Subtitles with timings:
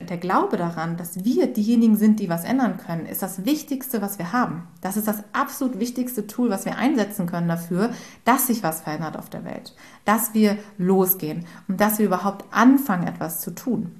[0.00, 4.18] der Glaube daran, dass wir diejenigen sind, die was ändern können, ist das Wichtigste, was
[4.18, 4.66] wir haben.
[4.80, 7.90] Das ist das absolut wichtigste Tool, was wir einsetzen können dafür,
[8.24, 9.74] dass sich was verändert auf der Welt,
[10.06, 13.99] dass wir losgehen und dass wir überhaupt anfangen, etwas zu tun.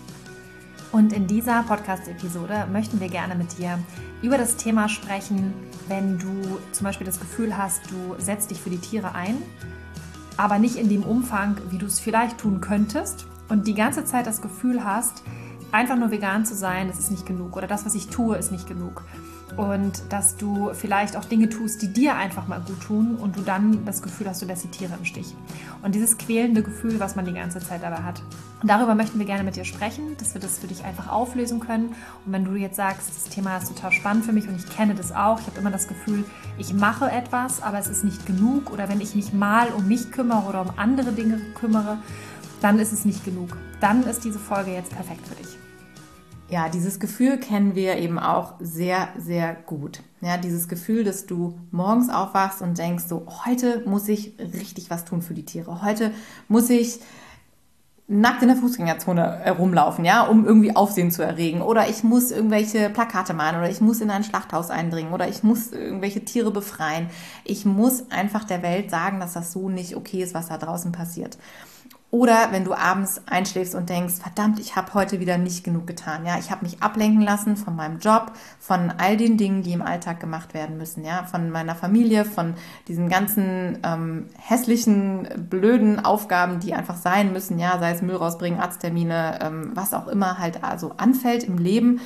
[0.91, 3.79] Und in dieser Podcast-Episode möchten wir gerne mit dir
[4.21, 5.53] über das Thema sprechen,
[5.87, 9.37] wenn du zum Beispiel das Gefühl hast, du setzt dich für die Tiere ein,
[10.35, 14.27] aber nicht in dem Umfang, wie du es vielleicht tun könntest und die ganze Zeit
[14.27, 15.23] das Gefühl hast,
[15.71, 18.51] einfach nur vegan zu sein, das ist nicht genug oder das, was ich tue, ist
[18.51, 19.03] nicht genug
[19.57, 23.41] und dass du vielleicht auch Dinge tust, die dir einfach mal gut tun und du
[23.41, 25.35] dann das Gefühl hast, du lässt die Tiere im Stich.
[25.81, 28.21] Und dieses quälende Gefühl, was man die ganze Zeit dabei hat.
[28.61, 31.59] Und darüber möchten wir gerne mit dir sprechen, dass wir das für dich einfach auflösen
[31.59, 31.95] können.
[32.25, 34.93] Und wenn du jetzt sagst, das Thema ist total spannend für mich und ich kenne
[34.93, 36.23] das auch, ich habe immer das Gefühl,
[36.57, 40.11] ich mache etwas, aber es ist nicht genug oder wenn ich mich mal um mich
[40.11, 41.97] kümmere oder um andere Dinge kümmere,
[42.61, 43.57] dann ist es nicht genug.
[43.79, 45.57] Dann ist diese Folge jetzt perfekt für dich
[46.51, 50.01] ja, dieses Gefühl kennen wir eben auch sehr, sehr gut.
[50.19, 55.05] Ja, dieses Gefühl, dass du morgens aufwachst und denkst, so, heute muss ich richtig was
[55.05, 55.81] tun für die Tiere.
[55.81, 56.11] Heute
[56.49, 56.99] muss ich
[58.11, 61.61] nackt in der Fußgängerzone herumlaufen, ja, um irgendwie Aufsehen zu erregen.
[61.61, 65.43] Oder ich muss irgendwelche Plakate malen oder ich muss in ein Schlachthaus eindringen oder ich
[65.43, 67.09] muss irgendwelche Tiere befreien.
[67.45, 70.91] Ich muss einfach der Welt sagen, dass das so nicht okay ist, was da draußen
[70.91, 71.37] passiert.
[72.11, 76.25] Oder wenn du abends einschläfst und denkst, verdammt, ich habe heute wieder nicht genug getan.
[76.25, 79.81] Ja, ich habe mich ablenken lassen von meinem Job, von all den Dingen, die im
[79.81, 81.05] Alltag gemacht werden müssen.
[81.05, 82.55] Ja, von meiner Familie, von
[82.89, 87.57] diesen ganzen ähm, hässlichen, blöden Aufgaben, die einfach sein müssen.
[87.59, 92.01] Ja, sei es Müll rausbringen, Arzttermine, ähm, was auch immer halt also anfällt im Leben.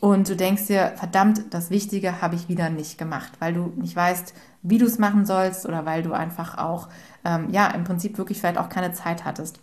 [0.00, 3.96] Und du denkst dir, verdammt, das Wichtige habe ich wieder nicht gemacht, weil du nicht
[3.96, 4.32] weißt,
[4.62, 6.88] wie du es machen sollst oder weil du einfach auch
[7.24, 9.60] ähm, ja, im Prinzip wirklich vielleicht auch keine Zeit hattest.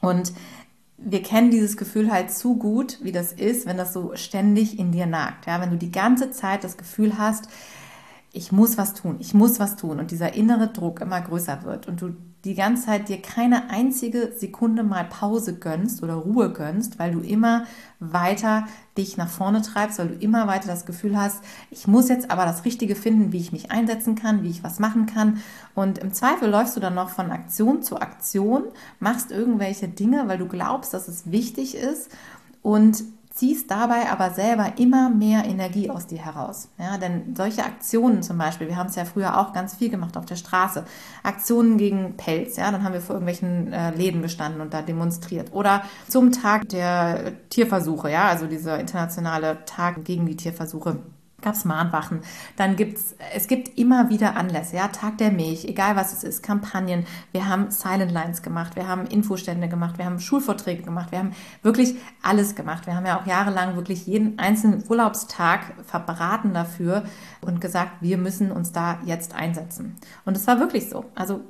[0.00, 0.32] Und
[0.98, 4.92] wir kennen dieses Gefühl halt zu gut, wie das ist, wenn das so ständig in
[4.92, 5.46] dir nagt.
[5.46, 7.48] Ja, wenn du die ganze Zeit das Gefühl hast,
[8.32, 11.86] ich muss was tun, ich muss was tun und dieser innere Druck immer größer wird
[11.86, 16.98] und du die ganze Zeit dir keine einzige Sekunde mal Pause gönnst oder Ruhe gönnst,
[16.98, 17.66] weil du immer
[18.00, 18.66] weiter
[18.98, 22.44] dich nach vorne treibst, weil du immer weiter das Gefühl hast, ich muss jetzt aber
[22.44, 25.40] das Richtige finden, wie ich mich einsetzen kann, wie ich was machen kann.
[25.76, 28.64] Und im Zweifel läufst du dann noch von Aktion zu Aktion,
[28.98, 32.10] machst irgendwelche Dinge, weil du glaubst, dass es wichtig ist
[32.62, 36.68] und ziehst dabei aber selber immer mehr Energie aus dir heraus.
[36.78, 40.16] Ja, denn solche Aktionen zum Beispiel, wir haben es ja früher auch ganz viel gemacht
[40.16, 40.84] auf der Straße,
[41.22, 45.52] Aktionen gegen Pelz, ja, dann haben wir vor irgendwelchen äh, Läden gestanden und da demonstriert.
[45.52, 50.98] Oder zum Tag der Tierversuche, ja, also dieser internationale Tag gegen die Tierversuche
[51.42, 52.20] gab es Mahnwachen.
[52.56, 56.42] Dann gibt's, es gibt immer wieder Anlässe, ja, Tag der Milch, egal was es ist,
[56.42, 57.06] Kampagnen.
[57.32, 61.32] Wir haben Silent Lines gemacht, wir haben Infostände gemacht, wir haben Schulvorträge gemacht, wir haben
[61.62, 62.86] wirklich alles gemacht.
[62.86, 67.04] Wir haben ja auch jahrelang wirklich jeden einzelnen Urlaubstag verbraten dafür
[67.40, 69.96] und gesagt, wir müssen uns da jetzt einsetzen.
[70.24, 71.04] Und es war wirklich so.
[71.14, 71.40] Also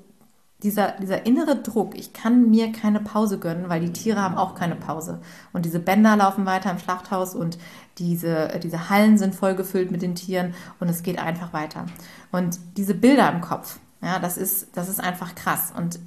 [0.62, 4.54] dieser, dieser innere Druck, ich kann mir keine Pause gönnen, weil die Tiere haben auch
[4.54, 5.20] keine Pause.
[5.52, 7.58] Und diese Bänder laufen weiter im Schlachthaus und
[7.98, 11.86] diese, diese Hallen sind voll gefüllt mit den Tieren und es geht einfach weiter.
[12.30, 15.72] Und diese Bilder im Kopf, ja, das ist, das ist einfach krass.
[15.76, 15.98] Und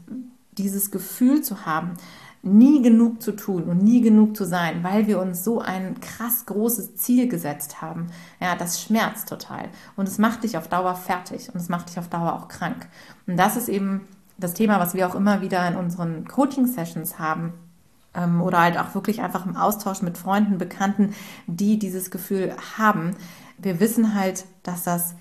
[0.57, 1.97] dieses Gefühl zu haben,
[2.45, 6.45] nie genug zu tun und nie genug zu sein, weil wir uns so ein krass
[6.45, 8.07] großes Ziel gesetzt haben,
[8.39, 9.69] ja, das schmerzt total.
[9.95, 12.87] Und es macht dich auf Dauer fertig und es macht dich auf Dauer auch krank.
[13.25, 17.53] Und das ist eben das Thema, was wir auch immer wieder in unseren Coaching-Sessions haben
[18.13, 21.13] ähm, oder halt auch wirklich einfach im Austausch mit Freunden, Bekannten,
[21.47, 23.15] die dieses Gefühl haben.
[23.57, 25.15] Wir wissen halt, dass das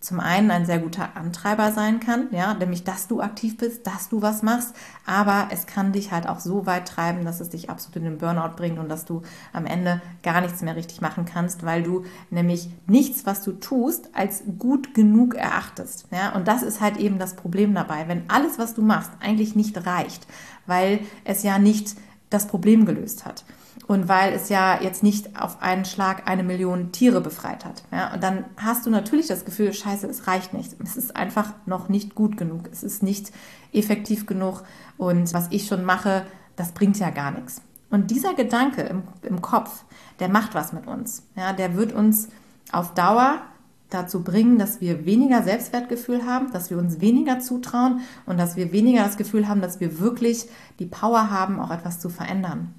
[0.00, 4.08] zum einen ein sehr guter Antreiber sein kann, ja, nämlich dass du aktiv bist, dass
[4.08, 4.74] du was machst,
[5.04, 8.18] aber es kann dich halt auch so weit treiben, dass es dich absolut in den
[8.18, 9.22] Burnout bringt und dass du
[9.52, 14.10] am Ende gar nichts mehr richtig machen kannst, weil du nämlich nichts, was du tust,
[14.14, 18.58] als gut genug erachtest, ja, und das ist halt eben das Problem dabei, wenn alles,
[18.58, 20.28] was du machst, eigentlich nicht reicht,
[20.66, 21.96] weil es ja nicht
[22.30, 23.44] das Problem gelöst hat.
[23.88, 27.82] Und weil es ja jetzt nicht auf einen Schlag eine Million Tiere befreit hat.
[27.90, 30.76] Ja, und dann hast du natürlich das Gefühl, scheiße, es reicht nicht.
[30.84, 32.68] Es ist einfach noch nicht gut genug.
[32.70, 33.32] Es ist nicht
[33.72, 34.62] effektiv genug.
[34.98, 37.62] Und was ich schon mache, das bringt ja gar nichts.
[37.88, 39.84] Und dieser Gedanke im, im Kopf,
[40.20, 41.22] der macht was mit uns.
[41.34, 42.28] Ja, der wird uns
[42.70, 43.40] auf Dauer
[43.88, 48.70] dazu bringen, dass wir weniger Selbstwertgefühl haben, dass wir uns weniger zutrauen und dass wir
[48.70, 50.46] weniger das Gefühl haben, dass wir wirklich
[50.78, 52.74] die Power haben, auch etwas zu verändern.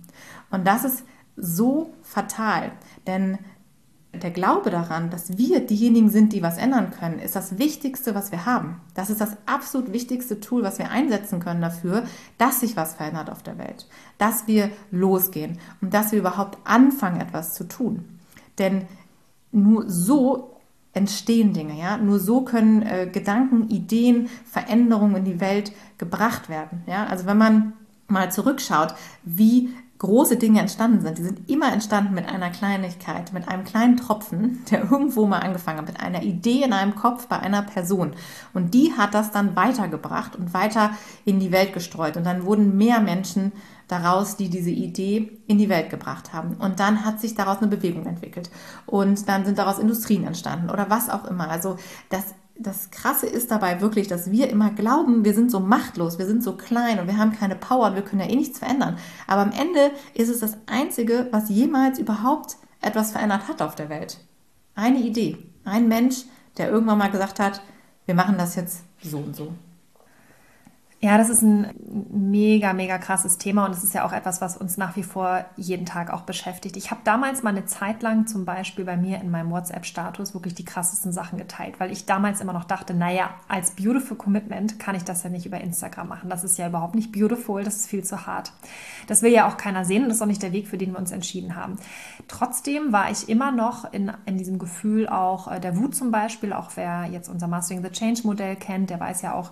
[0.52, 1.04] Und das ist
[1.36, 2.72] so fatal,
[3.08, 3.38] denn
[4.12, 8.32] der Glaube daran, dass wir diejenigen sind, die was ändern können, ist das Wichtigste, was
[8.32, 8.82] wir haben.
[8.96, 12.04] Das ist das absolut wichtigste Tool, was wir einsetzen können dafür,
[12.40, 13.88] dass sich was verändert auf der Welt,
[14.18, 18.20] dass wir losgehen und dass wir überhaupt anfangen, etwas zu tun.
[18.58, 18.88] Denn
[19.52, 20.56] nur so
[20.94, 21.98] entstehen Dinge, ja.
[21.98, 27.06] Nur so können äh, Gedanken, Ideen, Veränderungen in die Welt gebracht werden, ja.
[27.06, 27.74] Also wenn man
[28.08, 29.70] mal zurückschaut, wie
[30.00, 31.18] große Dinge entstanden sind.
[31.18, 35.80] Die sind immer entstanden mit einer Kleinigkeit, mit einem kleinen Tropfen, der irgendwo mal angefangen
[35.80, 38.14] hat, mit einer Idee in einem Kopf bei einer Person.
[38.54, 40.92] Und die hat das dann weitergebracht und weiter
[41.26, 42.18] in die Welt gestreut.
[42.18, 43.52] Und dann wurden mehr Menschen
[43.90, 46.56] daraus, die diese Idee in die Welt gebracht haben.
[46.56, 48.50] Und dann hat sich daraus eine Bewegung entwickelt.
[48.86, 51.50] Und dann sind daraus Industrien entstanden oder was auch immer.
[51.50, 51.76] Also
[52.10, 56.26] das das Krasse ist dabei wirklich, dass wir immer glauben, wir sind so machtlos, wir
[56.26, 58.98] sind so klein und wir haben keine Power und wir können ja eh nichts verändern.
[59.28, 63.90] Aber am Ende ist es das Einzige, was jemals überhaupt etwas verändert hat auf der
[63.90, 64.20] Welt.
[64.76, 66.26] Eine Idee, ein Mensch,
[66.58, 67.62] der irgendwann mal gesagt hat,
[68.06, 69.54] wir machen das jetzt so und so.
[71.02, 71.68] Ja, das ist ein
[72.10, 75.46] mega, mega krasses Thema und es ist ja auch etwas, was uns nach wie vor
[75.56, 76.76] jeden Tag auch beschäftigt.
[76.76, 80.56] Ich habe damals mal eine Zeit lang zum Beispiel bei mir in meinem WhatsApp-Status wirklich
[80.56, 84.94] die krassesten Sachen geteilt, weil ich damals immer noch dachte, naja, als Beautiful Commitment kann
[84.94, 86.30] ich das ja nicht über Instagram machen.
[86.30, 88.52] Das ist ja überhaupt nicht beautiful, das ist viel zu hart.
[89.08, 90.92] Das will ja auch keiner sehen und das ist auch nicht der Weg, für den
[90.92, 91.78] wir uns entschieden haben.
[92.28, 96.52] Trotzdem war ich immer noch in, in diesem Gefühl auch äh, der Wut zum Beispiel,
[96.52, 99.52] auch wer jetzt unser Mastering the Change Modell kennt, der weiß ja auch,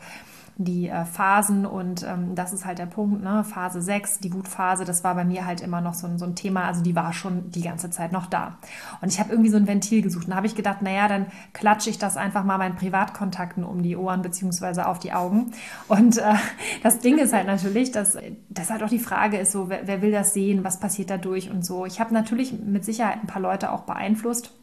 [0.60, 3.44] die äh, Phasen und ähm, das ist halt der Punkt, ne?
[3.44, 6.36] Phase 6, die Wutphase, das war bei mir halt immer noch so ein, so ein
[6.36, 8.58] Thema, also die war schon die ganze Zeit noch da.
[9.02, 11.92] Und ich habe irgendwie so ein Ventil gesucht und habe ich gedacht, naja, dann klatsche
[11.92, 15.52] ich das einfach mal meinen Privatkontakten um die Ohren beziehungsweise auf die Augen.
[15.88, 16.34] Und äh,
[16.84, 18.18] das Ding ist halt natürlich, dass
[18.50, 21.52] das halt auch die Frage ist, so, wer, wer will das sehen, was passiert dadurch
[21.52, 21.86] und so.
[21.86, 24.54] Ich habe natürlich mit Sicherheit ein paar Leute auch beeinflusst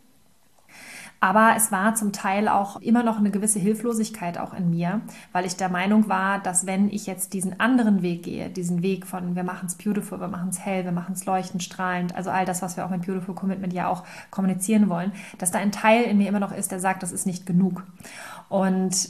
[1.21, 5.01] aber es war zum Teil auch immer noch eine gewisse Hilflosigkeit auch in mir,
[5.33, 9.07] weil ich der Meinung war, dass wenn ich jetzt diesen anderen Weg gehe, diesen Weg
[9.07, 12.31] von wir machen es beautiful, wir machen es hell, wir machen es leuchtend, strahlend, also
[12.31, 15.73] all das, was wir auch mit Beautiful Commitment ja auch kommunizieren wollen, dass da ein
[15.73, 17.85] Teil in mir immer noch ist, der sagt, das ist nicht genug.
[18.49, 19.09] Und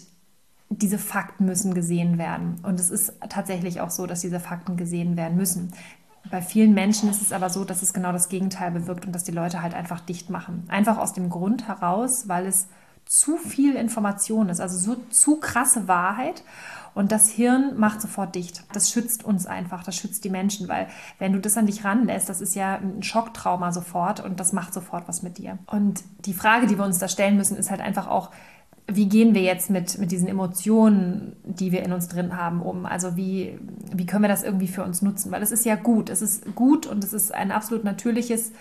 [0.70, 2.56] diese Fakten müssen gesehen werden.
[2.62, 5.72] Und es ist tatsächlich auch so, dass diese Fakten gesehen werden müssen.
[6.30, 9.24] Bei vielen Menschen ist es aber so, dass es genau das Gegenteil bewirkt und dass
[9.24, 10.64] die Leute halt einfach dicht machen.
[10.68, 12.68] Einfach aus dem Grund heraus, weil es
[13.06, 16.42] zu viel Information ist, also so zu krasse Wahrheit.
[16.94, 18.62] Und das Hirn macht sofort dicht.
[18.72, 20.86] Das schützt uns einfach, das schützt die Menschen, weil
[21.18, 24.72] wenn du das an dich ranlässt, das ist ja ein Schocktrauma sofort und das macht
[24.72, 25.58] sofort was mit dir.
[25.66, 28.30] Und die Frage, die wir uns da stellen müssen, ist halt einfach auch,
[28.86, 32.84] wie gehen wir jetzt mit, mit diesen Emotionen, die wir in uns drin haben, um?
[32.84, 33.58] Also wie,
[33.92, 35.32] wie können wir das irgendwie für uns nutzen?
[35.32, 38.52] Weil es ist ja gut, es ist gut und es ist ein absolut natürliches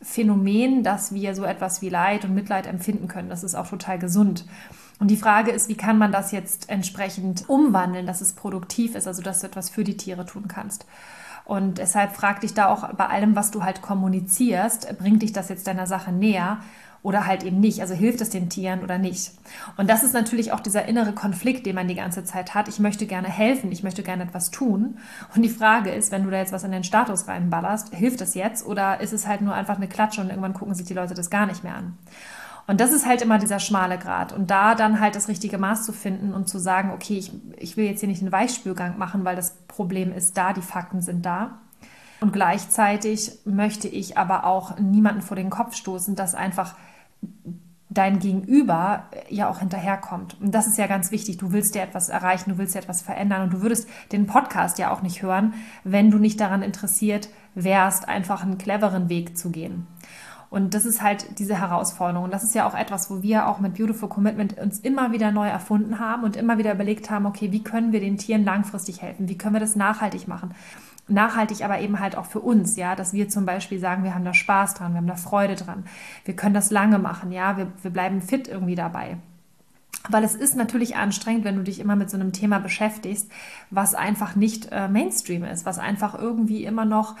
[0.00, 3.28] Phänomen, dass wir so etwas wie Leid und Mitleid empfinden können.
[3.28, 4.44] Das ist auch total gesund.
[5.00, 9.08] Und die Frage ist, wie kann man das jetzt entsprechend umwandeln, dass es produktiv ist,
[9.08, 10.86] also dass du etwas für die Tiere tun kannst.
[11.44, 15.48] Und deshalb frag dich da auch bei allem, was du halt kommunizierst, bringt dich das
[15.48, 16.60] jetzt deiner Sache näher
[17.02, 17.80] oder halt eben nicht.
[17.80, 19.32] Also hilft es den Tieren oder nicht.
[19.76, 22.68] Und das ist natürlich auch dieser innere Konflikt, den man die ganze Zeit hat.
[22.68, 24.98] Ich möchte gerne helfen, ich möchte gerne etwas tun.
[25.34, 28.34] Und die Frage ist, wenn du da jetzt was in den Status reinballerst, hilft das
[28.34, 31.14] jetzt oder ist es halt nur einfach eine Klatsche und irgendwann gucken sich die Leute
[31.14, 31.98] das gar nicht mehr an?
[32.68, 34.32] Und das ist halt immer dieser schmale Grad.
[34.32, 37.76] Und da dann halt das richtige Maß zu finden und zu sagen, okay, ich, ich
[37.76, 41.26] will jetzt hier nicht einen Weichspülgang machen, weil das Problem ist da, die Fakten sind
[41.26, 41.58] da.
[42.22, 46.76] Und gleichzeitig möchte ich aber auch niemanden vor den Kopf stoßen, dass einfach
[47.90, 50.40] dein Gegenüber ja auch hinterherkommt.
[50.40, 51.38] Und das ist ja ganz wichtig.
[51.38, 54.78] Du willst dir etwas erreichen, du willst dir etwas verändern und du würdest den Podcast
[54.78, 59.50] ja auch nicht hören, wenn du nicht daran interessiert wärst, einfach einen cleveren Weg zu
[59.50, 59.88] gehen.
[60.48, 62.26] Und das ist halt diese Herausforderung.
[62.26, 65.32] Und das ist ja auch etwas, wo wir auch mit Beautiful Commitment uns immer wieder
[65.32, 69.02] neu erfunden haben und immer wieder überlegt haben, okay, wie können wir den Tieren langfristig
[69.02, 69.28] helfen?
[69.28, 70.54] Wie können wir das nachhaltig machen?
[71.08, 74.24] Nachhaltig, aber eben halt auch für uns, ja, dass wir zum Beispiel sagen, wir haben
[74.24, 75.84] da Spaß dran, wir haben da Freude dran,
[76.24, 79.18] wir können das lange machen, ja, wir, wir bleiben fit irgendwie dabei.
[80.08, 83.30] Weil es ist natürlich anstrengend, wenn du dich immer mit so einem Thema beschäftigst,
[83.70, 87.14] was einfach nicht äh, Mainstream ist, was einfach irgendwie immer noch,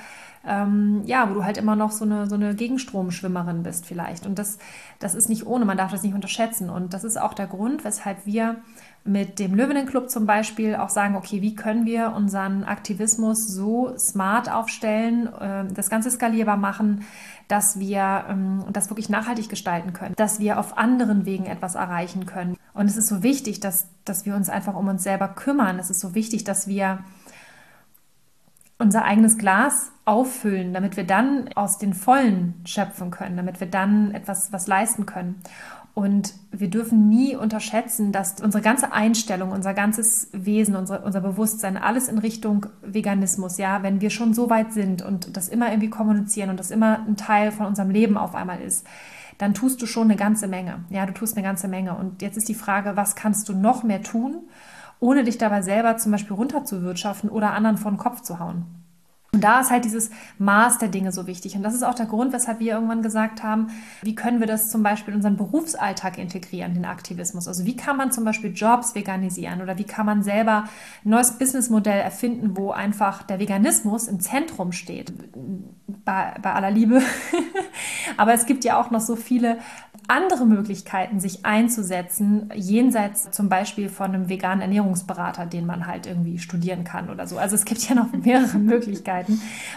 [0.46, 4.26] ähm, ja, wo du halt immer noch so eine, so eine Gegenstromschwimmerin bist vielleicht.
[4.26, 4.58] Und das,
[4.98, 6.70] das ist nicht ohne, man darf das nicht unterschätzen.
[6.70, 8.56] Und das ist auch der Grund, weshalb wir
[9.04, 14.50] mit dem Löwenenclub zum Beispiel auch sagen, okay, wie können wir unseren Aktivismus so smart
[14.50, 17.04] aufstellen, äh, das Ganze skalierbar machen,
[17.48, 22.26] dass wir ähm, das wirklich nachhaltig gestalten können, dass wir auf anderen Wegen etwas erreichen
[22.26, 22.56] können.
[22.74, 25.78] Und es ist so wichtig, dass, dass wir uns einfach um uns selber kümmern.
[25.78, 27.00] Es ist so wichtig, dass wir
[28.82, 34.12] unser eigenes Glas auffüllen, damit wir dann aus den Vollen schöpfen können, damit wir dann
[34.12, 35.40] etwas was leisten können.
[35.94, 41.76] Und wir dürfen nie unterschätzen, dass unsere ganze Einstellung, unser ganzes Wesen, unser, unser Bewusstsein,
[41.76, 45.90] alles in Richtung Veganismus, ja, wenn wir schon so weit sind und das immer irgendwie
[45.90, 48.86] kommunizieren und das immer ein Teil von unserem Leben auf einmal ist,
[49.36, 50.84] dann tust du schon eine ganze Menge.
[50.88, 51.94] Ja, du tust eine ganze Menge.
[51.94, 54.48] Und jetzt ist die Frage, was kannst du noch mehr tun,
[55.02, 58.81] ohne dich dabei selber zum Beispiel runterzuwirtschaften oder anderen vor den Kopf zu hauen?
[59.34, 61.56] Und da ist halt dieses Maß der Dinge so wichtig.
[61.56, 63.68] Und das ist auch der Grund, weshalb wir irgendwann gesagt haben,
[64.02, 67.48] wie können wir das zum Beispiel in unseren Berufsalltag integrieren, den Aktivismus.
[67.48, 70.64] Also wie kann man zum Beispiel Jobs veganisieren oder wie kann man selber
[71.02, 75.14] ein neues Businessmodell erfinden, wo einfach der Veganismus im Zentrum steht.
[76.04, 77.00] Bei, bei aller Liebe.
[78.18, 79.56] Aber es gibt ja auch noch so viele
[80.08, 86.38] andere Möglichkeiten, sich einzusetzen, jenseits zum Beispiel von einem veganen Ernährungsberater, den man halt irgendwie
[86.38, 87.38] studieren kann oder so.
[87.38, 89.21] Also es gibt ja noch mehrere Möglichkeiten,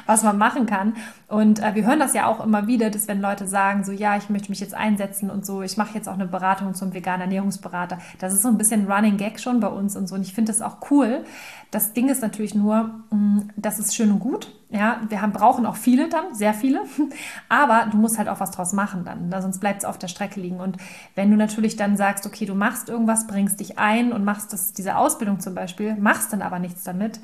[0.05, 0.95] was man machen kann.
[1.27, 4.15] Und äh, wir hören das ja auch immer wieder, dass wenn Leute sagen, so ja,
[4.15, 7.21] ich möchte mich jetzt einsetzen und so, ich mache jetzt auch eine Beratung zum veganen
[7.21, 7.97] Ernährungsberater.
[8.19, 10.15] Das ist so ein bisschen Running Gag schon bei uns und so.
[10.15, 11.23] Und ich finde das auch cool.
[11.71, 14.51] Das Ding ist natürlich nur, mm, das ist schön und gut.
[14.69, 16.81] Ja, wir haben, brauchen auch viele dann, sehr viele.
[17.49, 19.41] Aber du musst halt auch was draus machen dann, ne?
[19.41, 20.59] sonst bleibt es auf der Strecke liegen.
[20.59, 20.77] Und
[21.15, 24.73] wenn du natürlich dann sagst, okay, du machst irgendwas, bringst dich ein und machst das,
[24.73, 27.19] diese Ausbildung zum Beispiel, machst dann aber nichts damit,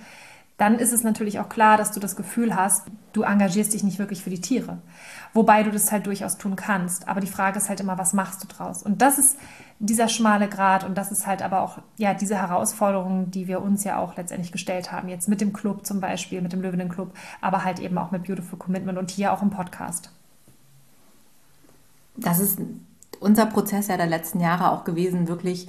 [0.61, 3.97] dann ist es natürlich auch klar, dass du das Gefühl hast, du engagierst dich nicht
[3.97, 4.77] wirklich für die Tiere.
[5.33, 7.07] Wobei du das halt durchaus tun kannst.
[7.07, 8.83] Aber die Frage ist halt immer, was machst du draus?
[8.83, 9.37] Und das ist
[9.79, 13.83] dieser schmale Grad und das ist halt aber auch ja diese Herausforderung, die wir uns
[13.83, 15.09] ja auch letztendlich gestellt haben.
[15.09, 18.25] Jetzt mit dem Club zum Beispiel, mit dem Löwinnen Club, aber halt eben auch mit
[18.25, 20.11] Beautiful Commitment und hier auch im Podcast.
[22.15, 22.59] Das ist
[23.19, 25.67] unser Prozess ja der letzten Jahre auch gewesen, wirklich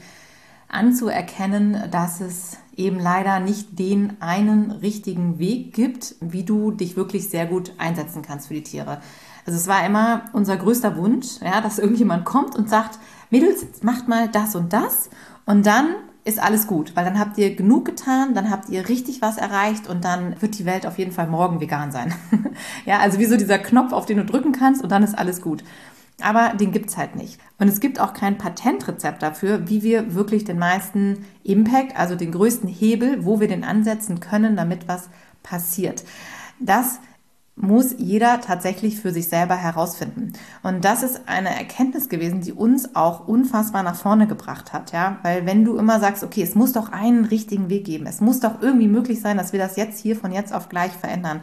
[0.69, 7.29] anzuerkennen, dass es eben leider nicht den einen richtigen Weg gibt, wie du dich wirklich
[7.29, 9.01] sehr gut einsetzen kannst für die Tiere.
[9.47, 12.99] Also es war immer unser größter Wunsch, ja, dass irgendjemand kommt und sagt,
[13.31, 15.11] Mädels, macht mal das und das
[15.47, 19.21] und dann ist alles gut, weil dann habt ihr genug getan, dann habt ihr richtig
[19.23, 22.15] was erreicht und dann wird die Welt auf jeden Fall morgen vegan sein.
[22.87, 25.41] ja, also wie so dieser Knopf, auf den du drücken kannst und dann ist alles
[25.41, 25.65] gut.
[26.21, 27.41] Aber den gibt es halt nicht.
[27.59, 32.33] Und es gibt auch kein Patentrezept dafür, wie wir wirklich den meisten Impact, also den
[32.33, 35.09] größten Hebel, wo wir den ansetzen können, damit was
[35.43, 36.05] passiert.
[36.61, 37.01] Das
[37.55, 40.33] muss jeder tatsächlich für sich selber herausfinden.
[40.63, 45.19] Und das ist eine Erkenntnis gewesen, die uns auch unfassbar nach vorne gebracht hat, ja,
[45.23, 48.41] weil wenn du immer sagst, okay, es muss doch einen richtigen Weg geben, es muss
[48.41, 51.43] doch irgendwie möglich sein, dass wir das jetzt hier von jetzt auf gleich verändern.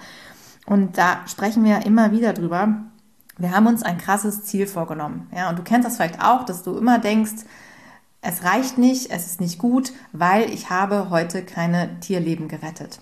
[0.65, 2.85] Und da sprechen wir immer wieder drüber,
[3.39, 5.29] wir haben uns ein krasses Ziel vorgenommen.
[5.35, 7.45] Ja, und du kennst das vielleicht auch, dass du immer denkst,
[8.21, 12.99] es reicht nicht, es ist nicht gut, weil ich habe heute keine Tierleben gerettet.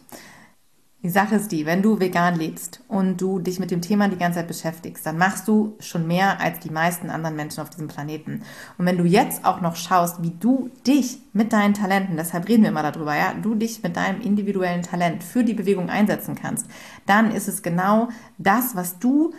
[1.04, 4.18] Die Sache ist die, wenn du vegan lebst und du dich mit dem Thema die
[4.18, 7.88] ganze Zeit beschäftigst, dann machst du schon mehr als die meisten anderen Menschen auf diesem
[7.88, 8.42] Planeten.
[8.78, 12.64] Und wenn du jetzt auch noch schaust, wie du dich mit deinen Talenten, deshalb reden
[12.64, 16.66] wir immer darüber, ja, du dich mit deinem individuellen Talent für die Bewegung einsetzen kannst,
[17.06, 19.34] dann ist es genau das, was du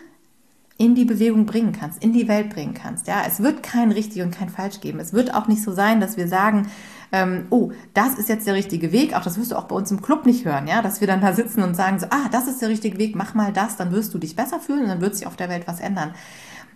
[0.78, 3.08] in die Bewegung bringen kannst, in die Welt bringen kannst.
[3.08, 5.00] Ja, es wird kein richtig und kein falsch geben.
[5.00, 6.68] Es wird auch nicht so sein, dass wir sagen,
[7.10, 9.14] ähm, oh, das ist jetzt der richtige Weg.
[9.16, 11.20] Auch das wirst du auch bei uns im Club nicht hören, ja, dass wir dann
[11.20, 13.90] da sitzen und sagen so, ah, das ist der richtige Weg, mach mal das, dann
[13.90, 16.14] wirst du dich besser fühlen und dann wird sich auf der Welt was ändern.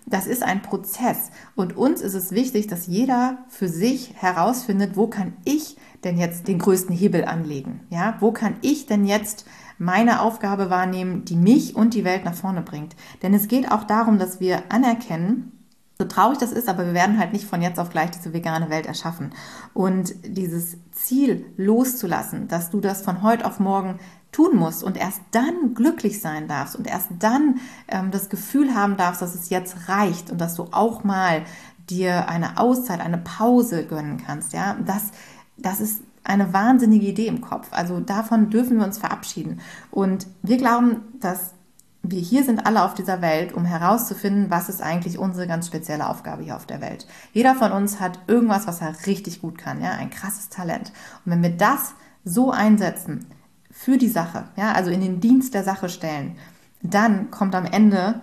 [0.07, 5.07] Das ist ein Prozess und uns ist es wichtig, dass jeder für sich herausfindet, wo
[5.07, 7.81] kann ich denn jetzt den größten Hebel anlegen?
[7.89, 9.47] Ja, wo kann ich denn jetzt
[9.83, 12.95] meine Aufgabe wahrnehmen, die mich und die Welt nach vorne bringt.
[13.23, 15.53] Denn es geht auch darum, dass wir anerkennen,
[15.99, 18.71] so traurig das ist, aber wir werden halt nicht von jetzt auf gleich diese vegane
[18.71, 19.35] Welt erschaffen.
[19.75, 23.99] Und dieses Ziel loszulassen, dass du das von heute auf morgen
[24.31, 28.97] tun musst und erst dann glücklich sein darfst und erst dann ähm, das Gefühl haben
[28.97, 31.43] darfst, dass es jetzt reicht und dass du auch mal
[31.91, 35.11] dir eine Auszeit, eine Pause gönnen kannst, ja, das,
[35.59, 37.69] das ist eine wahnsinnige Idee im Kopf.
[37.73, 39.61] Also davon dürfen wir uns verabschieden.
[39.91, 41.55] Und wir glauben, dass
[42.03, 46.09] wir hier sind alle auf dieser Welt, um herauszufinden, was ist eigentlich unsere ganz spezielle
[46.09, 47.07] Aufgabe hier auf der Welt.
[47.33, 50.93] Jeder von uns hat irgendwas, was er richtig gut kann, ja, ein krasses Talent.
[51.25, 53.27] Und wenn wir das so einsetzen
[53.71, 56.37] für die Sache, ja, also in den Dienst der Sache stellen,
[56.83, 58.21] dann kommt am Ende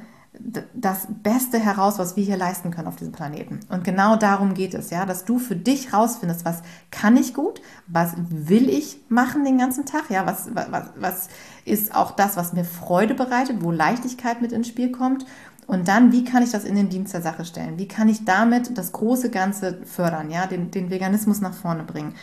[0.73, 3.61] das Beste heraus, was wir hier leisten können auf diesem Planeten.
[3.69, 7.61] Und genau darum geht es, ja, dass du für dich rausfindest, was kann ich gut,
[7.87, 11.27] was will ich machen den ganzen Tag, ja, was, was, was
[11.65, 15.25] ist auch das, was mir Freude bereitet, wo Leichtigkeit mit ins Spiel kommt.
[15.65, 17.77] Und dann, wie kann ich das in den Dienst der Sache stellen?
[17.77, 22.13] Wie kann ich damit das große Ganze fördern, ja, den, den Veganismus nach vorne bringen?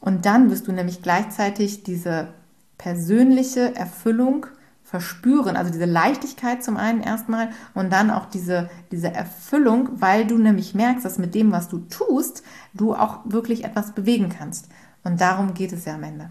[0.00, 2.28] Und dann wirst du nämlich gleichzeitig diese
[2.78, 4.46] persönliche Erfüllung
[4.90, 5.56] verspüren.
[5.56, 10.74] Also diese Leichtigkeit zum einen erstmal und dann auch diese, diese Erfüllung, weil du nämlich
[10.74, 12.42] merkst, dass mit dem, was du tust,
[12.74, 14.68] du auch wirklich etwas bewegen kannst.
[15.04, 16.30] Und darum geht es ja am Ende.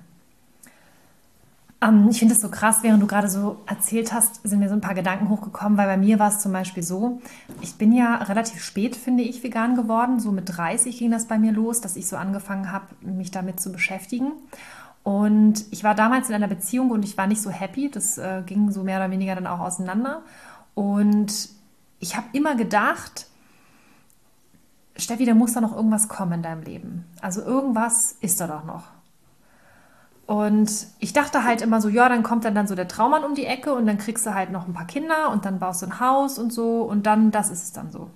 [1.81, 4.67] Um, ähm, ich finde es so krass, während du gerade so erzählt hast, sind mir
[4.67, 7.21] so ein paar Gedanken hochgekommen, weil bei mir war es zum Beispiel so,
[7.61, 10.19] ich bin ja relativ spät, finde ich, vegan geworden.
[10.19, 13.61] So mit 30 ging das bei mir los, dass ich so angefangen habe, mich damit
[13.61, 14.33] zu beschäftigen.
[15.03, 17.89] Und ich war damals in einer Beziehung und ich war nicht so happy.
[17.89, 20.21] Das äh, ging so mehr oder weniger dann auch auseinander.
[20.75, 21.49] Und
[21.99, 23.27] ich habe immer gedacht,
[24.95, 27.05] Steffi, da muss da noch irgendwas kommen in deinem Leben.
[27.21, 28.83] Also irgendwas ist da doch noch.
[30.25, 33.33] Und ich dachte halt immer so, ja, dann kommt dann, dann so der Traummann um
[33.33, 35.87] die Ecke und dann kriegst du halt noch ein paar Kinder und dann baust du
[35.87, 38.11] ein Haus und so und dann, das ist es dann so.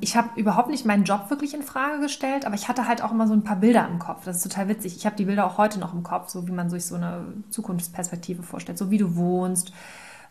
[0.00, 3.10] Ich habe überhaupt nicht meinen Job wirklich in Frage gestellt, aber ich hatte halt auch
[3.10, 4.24] immer so ein paar Bilder im Kopf.
[4.24, 4.96] Das ist total witzig.
[4.96, 7.24] Ich habe die Bilder auch heute noch im Kopf, so wie man sich so eine
[7.50, 9.72] Zukunftsperspektive vorstellt, so wie du wohnst,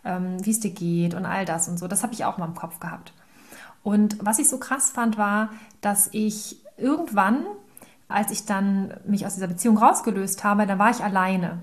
[0.06, 1.90] ähm, wie es dir geht und all das und so.
[1.90, 3.12] Das habe ich auch mal im Kopf gehabt.
[3.84, 5.50] Und was ich so krass fand, war,
[5.82, 7.46] dass ich irgendwann,
[8.08, 11.60] als ich dann mich aus dieser Beziehung rausgelöst habe, da war ich alleine.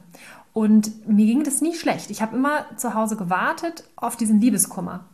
[0.53, 2.11] Und mir ging das nie schlecht.
[2.11, 5.07] Ich habe immer zu Hause gewartet auf diesen Liebeskummer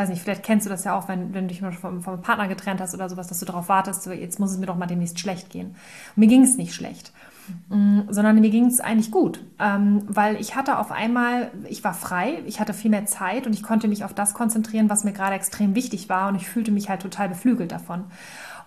[0.00, 2.48] weiß nicht, vielleicht kennst du das ja auch, wenn, wenn du dich vom, vom Partner
[2.48, 4.86] getrennt hast oder sowas, dass du darauf wartest, so, jetzt muss es mir doch mal
[4.86, 5.68] demnächst schlecht gehen.
[5.68, 7.12] Und mir ging es nicht schlecht,
[7.68, 8.04] mhm.
[8.08, 12.42] sondern mir ging es eigentlich gut, ähm, weil ich hatte auf einmal, ich war frei,
[12.46, 15.34] ich hatte viel mehr Zeit und ich konnte mich auf das konzentrieren, was mir gerade
[15.34, 18.04] extrem wichtig war und ich fühlte mich halt total beflügelt davon.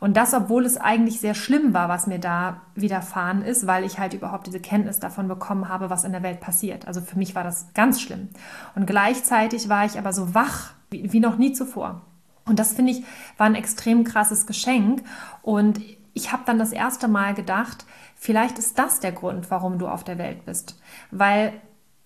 [0.03, 3.99] Und das, obwohl es eigentlich sehr schlimm war, was mir da widerfahren ist, weil ich
[3.99, 6.89] halt überhaupt diese Kenntnis davon bekommen habe, was in der Welt passiert.
[6.89, 8.27] Also für mich war das ganz schlimm.
[8.75, 12.01] Und gleichzeitig war ich aber so wach wie, wie noch nie zuvor.
[12.45, 13.03] Und das finde ich
[13.37, 15.03] war ein extrem krasses Geschenk.
[15.41, 15.81] Und
[16.13, 20.03] ich habe dann das erste Mal gedacht, vielleicht ist das der Grund, warum du auf
[20.03, 20.79] der Welt bist.
[21.11, 21.53] Weil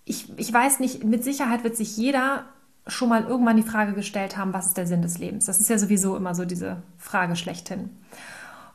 [0.06, 2.46] ich, ich weiß nicht, mit Sicherheit wird sich jeder
[2.88, 5.46] schon mal irgendwann die Frage gestellt haben, was ist der Sinn des Lebens?
[5.46, 7.90] Das ist ja sowieso immer so diese Frage schlechthin.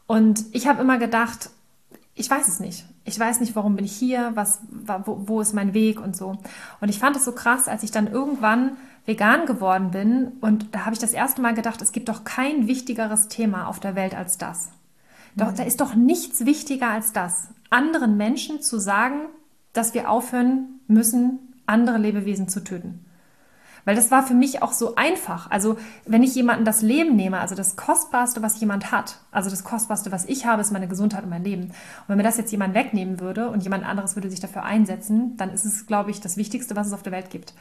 [0.07, 1.51] Und ich habe immer gedacht,
[2.15, 2.85] ich weiß es nicht.
[3.05, 4.61] Ich weiß nicht, warum bin ich hier, was,
[5.05, 6.37] wo, wo ist mein Weg und so.
[6.81, 10.85] Und ich fand es so krass, als ich dann irgendwann vegan geworden bin und da
[10.85, 14.15] habe ich das erste Mal gedacht, es gibt doch kein wichtigeres Thema auf der Welt
[14.15, 14.71] als das.
[15.37, 15.57] Doch, mhm.
[15.57, 19.27] Da ist doch nichts wichtiger als das, anderen Menschen zu sagen,
[19.73, 23.05] dass wir aufhören müssen, andere Lebewesen zu töten.
[23.85, 25.51] Weil das war für mich auch so einfach.
[25.51, 29.65] Also wenn ich jemanden das Leben nehme, also das Kostbarste, was jemand hat, also das
[29.65, 31.65] Kostbarste, was ich habe, ist meine Gesundheit und mein Leben.
[31.65, 31.73] Und
[32.09, 35.51] wenn mir das jetzt jemand wegnehmen würde und jemand anderes würde sich dafür einsetzen, dann
[35.51, 37.55] ist es, glaube ich, das Wichtigste, was es auf der Welt gibt.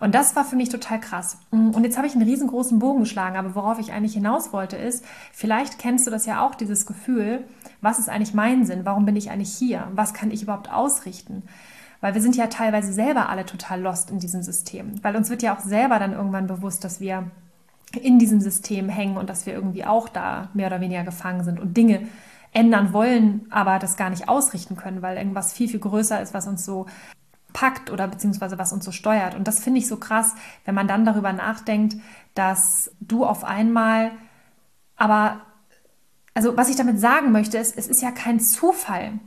[0.00, 1.36] Und das war für mich total krass.
[1.50, 5.04] Und jetzt habe ich einen riesengroßen Bogen geschlagen, aber worauf ich eigentlich hinaus wollte ist,
[5.32, 7.44] vielleicht kennst du das ja auch, dieses Gefühl,
[7.82, 8.80] was ist eigentlich mein Sinn?
[8.84, 9.88] Warum bin ich eigentlich hier?
[9.94, 11.42] Was kann ich überhaupt ausrichten?
[12.00, 15.02] Weil wir sind ja teilweise selber alle total lost in diesem System.
[15.02, 17.30] Weil uns wird ja auch selber dann irgendwann bewusst, dass wir
[18.00, 21.58] in diesem System hängen und dass wir irgendwie auch da mehr oder weniger gefangen sind
[21.58, 22.06] und Dinge
[22.52, 26.46] ändern wollen, aber das gar nicht ausrichten können, weil irgendwas viel, viel größer ist, was
[26.46, 26.86] uns so
[27.52, 29.34] packt oder beziehungsweise was uns so steuert.
[29.34, 30.34] Und das finde ich so krass,
[30.64, 31.96] wenn man dann darüber nachdenkt,
[32.34, 34.12] dass du auf einmal,
[34.96, 35.40] aber,
[36.34, 39.18] also was ich damit sagen möchte, ist, es ist ja kein Zufall,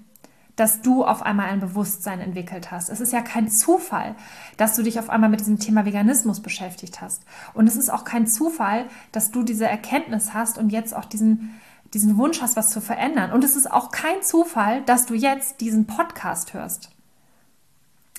[0.55, 2.89] dass du auf einmal ein Bewusstsein entwickelt hast.
[2.89, 4.15] Es ist ja kein Zufall,
[4.57, 7.23] dass du dich auf einmal mit diesem Thema Veganismus beschäftigt hast.
[7.53, 11.59] Und es ist auch kein Zufall, dass du diese Erkenntnis hast und jetzt auch diesen,
[11.93, 13.31] diesen Wunsch hast, was zu verändern.
[13.31, 16.91] Und es ist auch kein Zufall, dass du jetzt diesen Podcast hörst.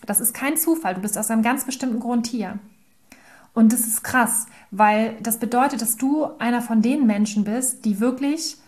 [0.04, 0.94] Das ist kein Zufall.
[0.94, 2.58] Du bist aus einem ganz bestimmten Grund hier.
[3.54, 8.00] Und das ist krass, weil das bedeutet, dass du einer von den Menschen bist, die
[8.00, 8.58] wirklich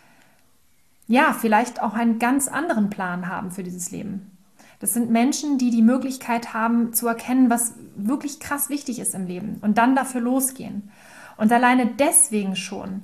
[1.07, 4.37] ja, vielleicht auch einen ganz anderen Plan haben für dieses Leben.
[4.79, 9.27] Das sind Menschen, die die Möglichkeit haben zu erkennen, was wirklich krass wichtig ist im
[9.27, 10.91] Leben und dann dafür losgehen.
[11.37, 13.03] Und alleine deswegen schon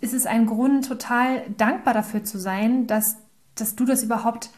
[0.00, 3.16] ist es ein Grund, total dankbar dafür zu sein, dass,
[3.54, 4.50] dass du das überhaupt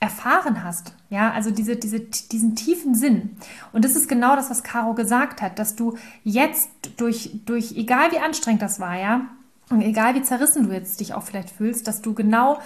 [0.00, 0.94] erfahren hast.
[1.10, 3.36] Ja, also diese, diese, diesen tiefen Sinn.
[3.72, 8.10] Und das ist genau das, was Caro gesagt hat, dass du jetzt durch, durch, egal
[8.12, 9.26] wie anstrengend das war, ja,
[9.70, 12.58] und egal wie zerrissen du jetzt dich auch vielleicht fühlst, dass du genau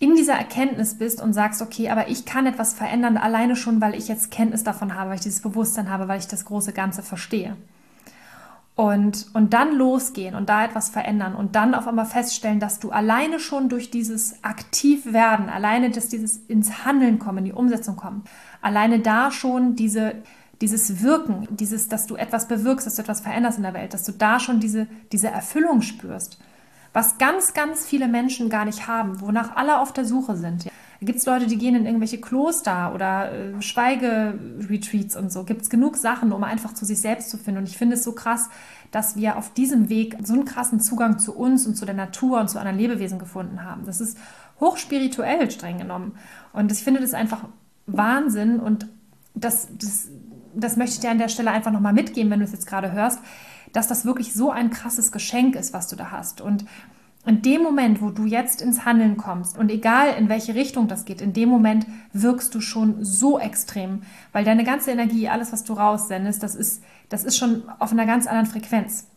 [0.00, 3.94] in dieser Erkenntnis bist und sagst, okay, aber ich kann etwas verändern, alleine schon, weil
[3.94, 7.02] ich jetzt Kenntnis davon habe, weil ich dieses Bewusstsein habe, weil ich das große Ganze
[7.02, 7.56] verstehe.
[8.76, 12.92] Und, und dann losgehen und da etwas verändern und dann auf einmal feststellen, dass du
[12.92, 18.22] alleine schon durch dieses Aktivwerden, alleine dass dieses ins Handeln kommen, in die Umsetzung kommen,
[18.62, 20.14] alleine da schon diese,
[20.60, 24.04] dieses Wirken, dieses, dass du etwas bewirkst, dass du etwas veränderst in der Welt, dass
[24.04, 26.38] du da schon diese, diese Erfüllung spürst,
[26.92, 30.64] was ganz, ganz viele Menschen gar nicht haben, wonach alle auf der Suche sind.
[31.00, 35.44] Da gibt es Leute, die gehen in irgendwelche Kloster oder äh, Schweigeretreats und so.
[35.44, 37.60] Gibt es genug Sachen, um einfach zu sich selbst zu finden.
[37.60, 38.48] Und ich finde es so krass,
[38.90, 42.40] dass wir auf diesem Weg so einen krassen Zugang zu uns und zu der Natur
[42.40, 43.84] und zu anderen Lebewesen gefunden haben.
[43.86, 44.18] Das ist
[44.58, 46.16] hochspirituell streng genommen.
[46.52, 47.44] Und ich finde das einfach
[47.86, 48.88] Wahnsinn und
[49.34, 50.08] das, das,
[50.54, 52.92] das möchte ich dir an der Stelle einfach nochmal mitgeben, wenn du es jetzt gerade
[52.92, 53.20] hörst,
[53.72, 56.40] dass das wirklich so ein krasses Geschenk ist, was du da hast.
[56.40, 56.64] Und
[57.26, 61.04] in dem Moment, wo du jetzt ins Handeln kommst und egal in welche Richtung das
[61.04, 65.64] geht, in dem Moment wirkst du schon so extrem, weil deine ganze Energie, alles, was
[65.64, 69.08] du raussendest, das ist, das ist schon auf einer ganz anderen Frequenz.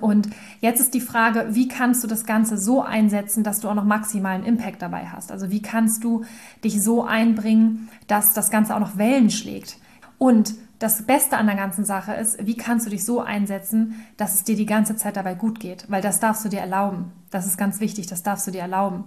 [0.00, 0.28] Und
[0.60, 3.84] jetzt ist die Frage, wie kannst du das Ganze so einsetzen, dass du auch noch
[3.84, 5.30] maximalen Impact dabei hast?
[5.30, 6.24] Also wie kannst du
[6.64, 9.76] dich so einbringen, dass das Ganze auch noch Wellen schlägt?
[10.18, 14.34] Und das Beste an der ganzen Sache ist, wie kannst du dich so einsetzen, dass
[14.34, 15.90] es dir die ganze Zeit dabei gut geht?
[15.90, 17.12] Weil das darfst du dir erlauben.
[17.30, 19.04] Das ist ganz wichtig, das darfst du dir erlauben.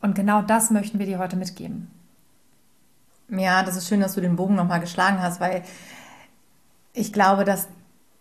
[0.00, 1.90] Und genau das möchten wir dir heute mitgeben.
[3.28, 5.62] Ja, das ist schön, dass du den Bogen nochmal geschlagen hast, weil
[6.94, 7.68] ich glaube, dass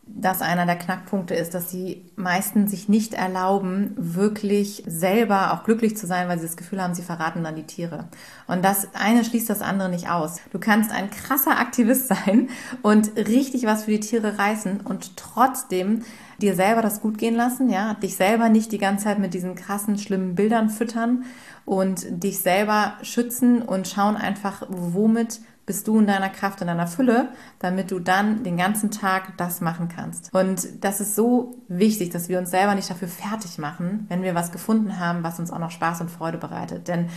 [0.08, 5.96] das einer der Knackpunkte ist, dass die meisten sich nicht erlauben, wirklich selber auch glücklich
[5.96, 8.06] zu sein, weil sie das Gefühl haben, sie verraten dann die Tiere.
[8.48, 10.38] Und das eine schließt das andere nicht aus.
[10.52, 12.50] Du kannst ein krasser Aktivist sein
[12.82, 16.04] und richtig was für die Tiere reißen und trotzdem
[16.42, 19.56] dir selber das gut gehen lassen, ja, dich selber nicht die ganze Zeit mit diesen
[19.56, 21.26] krassen, schlimmen Bildern füttern
[21.66, 26.88] und dich selber schützen und schauen einfach, womit bist du in deiner Kraft, in deiner
[26.88, 30.34] Fülle, damit du dann den ganzen Tag das machen kannst.
[30.34, 34.34] Und das ist so wichtig, dass wir uns selber nicht dafür fertig machen, wenn wir
[34.34, 36.88] was gefunden haben, was uns auch noch Spaß und Freude bereitet.
[36.88, 37.10] Denn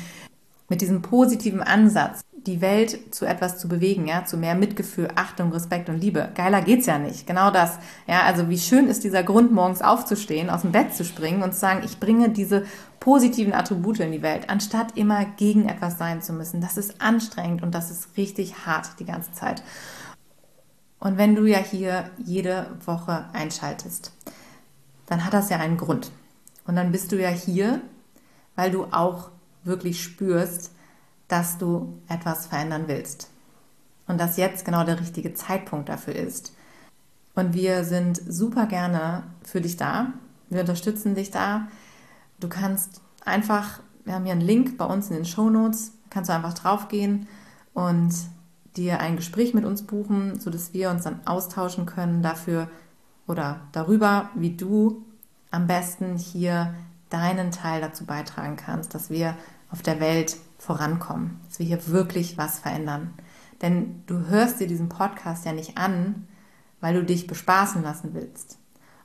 [0.70, 5.52] mit diesem positiven Ansatz, die Welt zu etwas zu bewegen, ja, zu mehr Mitgefühl, Achtung,
[5.52, 6.30] Respekt und Liebe.
[6.34, 7.26] Geiler geht's ja nicht.
[7.26, 7.78] Genau das.
[8.06, 11.52] Ja, also wie schön ist dieser Grund, morgens aufzustehen, aus dem Bett zu springen und
[11.52, 12.64] zu sagen, ich bringe diese
[12.98, 16.60] positiven Attribute in die Welt, anstatt immer gegen etwas sein zu müssen.
[16.60, 19.62] Das ist anstrengend und das ist richtig hart die ganze Zeit.
[20.98, 24.12] Und wenn du ja hier jede Woche einschaltest,
[25.06, 26.10] dann hat das ja einen Grund.
[26.66, 27.80] Und dann bist du ja hier,
[28.54, 29.30] weil du auch
[29.64, 30.72] wirklich spürst,
[31.28, 33.30] dass du etwas verändern willst.
[34.06, 36.52] Und dass jetzt genau der richtige Zeitpunkt dafür ist.
[37.34, 40.12] Und wir sind super gerne für dich da.
[40.48, 41.68] Wir unterstützen dich da.
[42.40, 46.28] Du kannst einfach, wir haben hier einen Link bei uns in den Show Notes, kannst
[46.28, 47.28] du einfach draufgehen
[47.72, 48.12] und
[48.76, 52.68] dir ein Gespräch mit uns buchen, sodass wir uns dann austauschen können dafür
[53.26, 55.04] oder darüber, wie du
[55.50, 56.74] am besten hier
[57.10, 59.36] deinen Teil dazu beitragen kannst, dass wir
[59.70, 63.14] auf der Welt vorankommen, dass wir hier wirklich was verändern.
[63.62, 66.26] Denn du hörst dir diesen Podcast ja nicht an,
[66.80, 68.58] weil du dich bespaßen lassen willst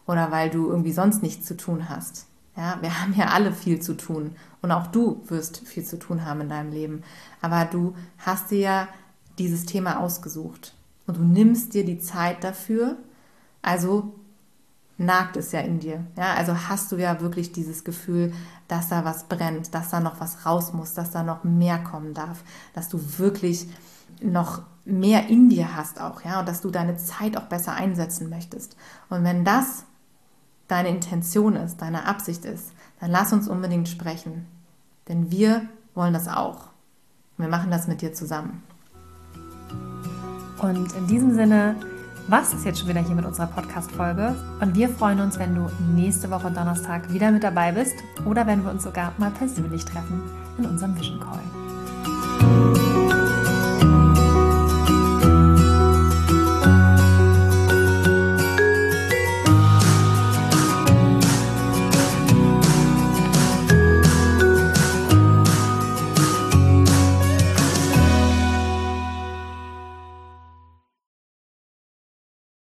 [0.05, 2.27] oder weil du irgendwie sonst nichts zu tun hast.
[2.55, 6.23] Ja, wir haben ja alle viel zu tun und auch du wirst viel zu tun
[6.23, 7.03] haben in deinem Leben.
[7.41, 8.87] Aber du hast dir ja
[9.37, 10.73] dieses Thema ausgesucht
[11.05, 12.97] und du nimmst dir die Zeit dafür.
[13.61, 14.15] Also
[14.97, 16.05] nagt es ja in dir.
[16.17, 18.34] Ja, also hast du ja wirklich dieses Gefühl,
[18.67, 22.13] dass da was brennt, dass da noch was raus muss, dass da noch mehr kommen
[22.13, 23.67] darf, dass du wirklich
[24.21, 28.29] noch mehr in dir hast auch, ja, und dass du deine Zeit auch besser einsetzen
[28.29, 28.77] möchtest.
[29.10, 29.84] Und wenn das
[30.67, 34.45] deine Intention ist, deine Absicht ist, dann lass uns unbedingt sprechen.
[35.08, 36.69] Denn wir wollen das auch.
[37.38, 38.63] Wir machen das mit dir zusammen.
[40.62, 41.75] Und in diesem Sinne
[42.27, 44.35] was ist jetzt schon wieder hier mit unserer Podcast-Folge.
[44.59, 48.63] Und wir freuen uns, wenn du nächste Woche Donnerstag wieder mit dabei bist oder wenn
[48.63, 50.23] wir uns sogar mal persönlich treffen
[50.57, 51.64] in unserem Vision Call.